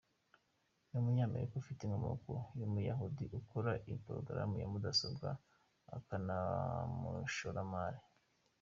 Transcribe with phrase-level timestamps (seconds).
[0.89, 5.29] Ni umunyamerika ufite inkomoko y’umuyahudi, ukora amaporogaramu ya mudasobwa
[5.95, 7.99] akaban’umushoramari.